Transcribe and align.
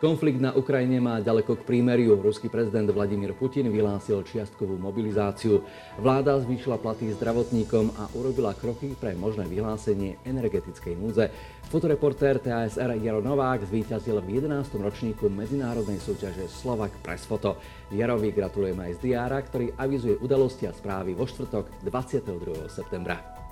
Konflikt 0.00 0.40
na 0.40 0.56
Ukrajine 0.56 0.96
má 0.96 1.20
ďaleko 1.20 1.60
k 1.60 1.66
prímeriu. 1.68 2.16
Ruský 2.16 2.48
prezident 2.48 2.88
Vladimír 2.88 3.36
Putin 3.36 3.68
vyhlásil 3.68 4.24
čiastkovú 4.24 4.80
mobilizáciu. 4.80 5.60
Vláda 6.00 6.40
zvýšila 6.40 6.80
platy 6.80 7.12
zdravotníkom 7.20 7.92
a 8.00 8.08
urobila 8.16 8.56
kroky 8.56 8.96
pre 8.96 9.12
možné 9.12 9.44
vyhlásenie 9.44 10.16
energetickej 10.24 10.96
núdze. 10.96 11.28
Fotoreportér 11.68 12.40
TASR 12.40 12.96
Jaro 12.96 13.20
Novák 13.20 13.60
zvíťazil 13.68 14.24
v 14.24 14.40
11. 14.40 14.72
ročníku 14.80 15.28
medzinárodnej 15.28 16.00
súťaže 16.00 16.48
Slovak 16.48 16.96
Press 17.04 17.28
Photo. 17.28 17.60
Jarovi 17.92 18.32
gratulujeme 18.32 18.88
aj 18.88 19.04
z 19.04 19.12
diára, 19.12 19.36
ktorý 19.44 19.76
avizuje 19.76 20.16
udalosti 20.16 20.64
a 20.64 20.72
správy 20.72 21.12
vo 21.12 21.28
štvrtok 21.28 21.84
22. 21.84 22.72
septembra. 22.72 23.49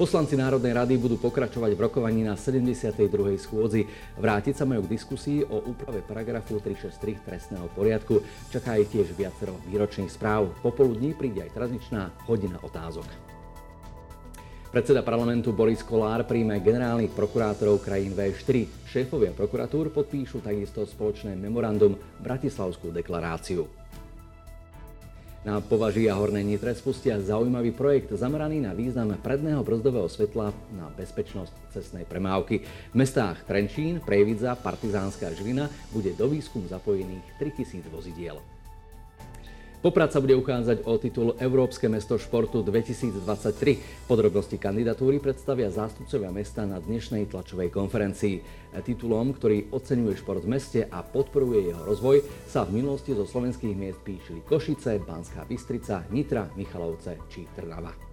Poslanci 0.00 0.32
Národnej 0.32 0.72
rady 0.72 0.96
budú 0.96 1.20
pokračovať 1.20 1.76
v 1.76 1.84
rokovaní 1.84 2.24
na 2.24 2.32
72. 2.32 2.96
schôdzi. 3.36 3.84
Vrátiť 4.16 4.56
sa 4.56 4.64
majú 4.64 4.88
k 4.88 4.96
diskusii 4.96 5.44
o 5.44 5.60
úprave 5.60 6.00
paragrafu 6.00 6.56
363 6.56 7.20
trestného 7.20 7.68
poriadku. 7.76 8.24
Čaká 8.48 8.80
ich 8.80 8.88
tiež 8.88 9.12
viacero 9.12 9.60
výročných 9.68 10.08
správ. 10.08 10.56
Popoludní 10.64 11.12
príde 11.12 11.44
aj 11.44 11.52
tradičná 11.52 12.16
hodina 12.24 12.56
otázok. 12.64 13.04
Predseda 14.72 15.04
parlamentu 15.04 15.52
Boris 15.52 15.84
Kolár 15.84 16.24
príjme 16.24 16.64
generálnych 16.64 17.12
prokurátorov 17.12 17.84
krajín 17.84 18.16
V4. 18.16 18.88
Šéfovia 18.88 19.36
prokuratúr 19.36 19.92
podpíšu 19.92 20.40
takisto 20.40 20.80
spoločné 20.88 21.36
memorandum 21.36 21.92
Bratislavskú 22.24 22.88
deklaráciu. 22.88 23.79
Na 25.40 25.56
považí 25.56 26.04
a 26.04 26.20
Hornej 26.20 26.44
Nitre 26.44 26.76
spustia 26.76 27.16
zaujímavý 27.16 27.72
projekt 27.72 28.12
zameraný 28.12 28.60
na 28.60 28.76
význam 28.76 29.16
predného 29.16 29.64
brzdového 29.64 30.04
svetla 30.04 30.52
na 30.76 30.92
bezpečnosť 30.92 31.72
cestnej 31.72 32.04
premávky. 32.04 32.60
V 32.92 32.96
mestách 33.00 33.40
Trenčín, 33.48 34.04
Prejvidza, 34.04 34.52
Partizánska 34.52 35.32
Žilina 35.32 35.72
bude 35.96 36.12
do 36.12 36.28
výskum 36.28 36.68
zapojených 36.68 37.24
3000 37.40 37.88
vozidiel. 37.88 38.36
Poprad 39.80 40.12
sa 40.12 40.20
bude 40.20 40.36
uchádzať 40.36 40.84
o 40.84 41.00
titul 41.00 41.32
Európske 41.40 41.88
mesto 41.88 42.20
športu 42.20 42.60
2023. 42.60 44.04
Podrobnosti 44.04 44.60
kandidatúry 44.60 45.24
predstavia 45.24 45.72
zástupcovia 45.72 46.28
mesta 46.28 46.68
na 46.68 46.76
dnešnej 46.76 47.24
tlačovej 47.32 47.72
konferencii. 47.72 48.44
Titulom, 48.84 49.32
ktorý 49.32 49.72
oceňuje 49.72 50.20
šport 50.20 50.44
v 50.44 50.52
meste 50.52 50.80
a 50.84 51.00
podporuje 51.00 51.72
jeho 51.72 51.80
rozvoj, 51.88 52.20
sa 52.44 52.68
v 52.68 52.76
minulosti 52.84 53.16
zo 53.16 53.24
slovenských 53.24 53.72
miest 53.72 54.04
píšili 54.04 54.44
Košice, 54.44 55.00
Banská 55.00 55.48
Bystrica, 55.48 56.04
Nitra, 56.12 56.52
Michalovce 56.60 57.16
či 57.32 57.48
Trnava. 57.56 58.09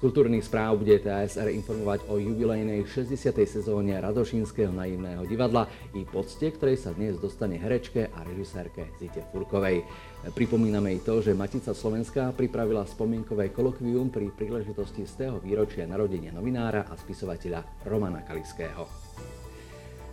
Kultúrnych 0.00 0.48
správ 0.48 0.80
bude 0.80 0.96
TSR 0.96 1.52
informovať 1.52 2.08
o 2.08 2.16
jubilejnej 2.16 2.88
60. 2.88 3.20
sezóne 3.44 4.00
Radošinského 4.00 4.72
naivného 4.72 5.28
divadla 5.28 5.68
i 5.92 6.08
pocte, 6.08 6.48
ktorej 6.48 6.80
sa 6.80 6.96
dnes 6.96 7.20
dostane 7.20 7.60
herečke 7.60 8.08
a 8.08 8.24
režisérke 8.24 8.96
Zite 8.96 9.28
Furkovej. 9.28 9.84
Pripomíname 10.32 10.96
i 10.96 11.04
to, 11.04 11.20
že 11.20 11.36
Matica 11.36 11.76
Slovenska 11.76 12.32
pripravila 12.32 12.88
spomienkové 12.88 13.52
kolokvium 13.52 14.08
pri 14.08 14.32
príležitosti 14.32 15.04
z 15.04 15.28
tého 15.28 15.36
výročia 15.36 15.84
narodenia 15.84 16.32
novinára 16.32 16.88
a 16.88 16.96
spisovateľa 16.96 17.84
Romana 17.84 18.24
Kaliského. 18.24 18.88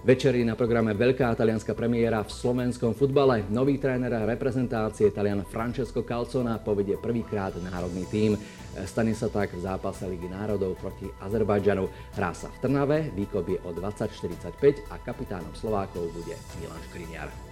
Večer 0.05 0.37
na 0.45 0.53
programe 0.53 0.93
veľká 0.93 1.33
talianská 1.33 1.73
premiéra 1.73 2.21
v 2.21 2.29
slovenskom 2.29 2.93
futbale. 2.93 3.41
Nový 3.49 3.81
tréner 3.81 4.13
reprezentácie 4.29 5.09
Talian 5.09 5.41
Francesco 5.41 6.05
Calzona 6.05 6.61
povedie 6.61 7.01
prvýkrát 7.01 7.57
národný 7.57 8.05
tím. 8.05 8.37
Stane 8.85 9.17
sa 9.17 9.25
tak 9.25 9.57
v 9.57 9.65
zápase 9.65 10.05
Ligy 10.05 10.29
národov 10.29 10.77
proti 10.77 11.09
Azerbajdžanu. 11.17 12.13
Hrá 12.13 12.31
sa 12.37 12.47
v 12.53 12.57
Trnave, 12.61 13.09
výkop 13.17 13.49
je 13.49 13.57
o 13.65 13.73
20.45 13.73 14.93
a 14.93 15.01
kapitánom 15.01 15.51
Slovákov 15.57 16.13
bude 16.13 16.37
Milan 16.61 16.81
Škriniar. 16.93 17.46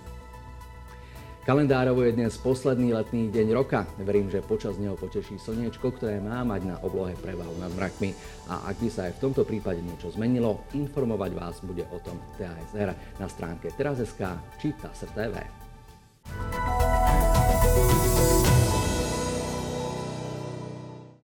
Kalendárovo 1.46 2.02
je 2.02 2.18
dnes 2.18 2.34
posledný 2.42 2.98
letný 2.98 3.30
deň 3.30 3.54
roka. 3.54 3.86
Verím, 4.02 4.34
že 4.34 4.42
počas 4.42 4.82
neho 4.82 4.98
poteší 4.98 5.38
slniečko, 5.38 5.94
ktoré 5.94 6.18
má 6.18 6.42
mať 6.42 6.74
na 6.74 6.76
oblohe 6.82 7.14
prevahu 7.22 7.54
nad 7.62 7.70
mrakmi. 7.78 8.18
A 8.50 8.66
ak 8.74 8.82
by 8.82 8.90
sa 8.90 9.06
aj 9.06 9.22
v 9.22 9.30
tomto 9.30 9.46
prípade 9.46 9.78
niečo 9.78 10.10
zmenilo, 10.10 10.66
informovať 10.74 11.32
vás 11.38 11.62
bude 11.62 11.86
o 11.94 12.02
tom 12.02 12.18
TASR 12.42 12.98
na 13.22 13.30
stránke 13.30 13.70
teraz.sk 13.78 14.26
či 14.58 14.74
TASR 14.74 15.65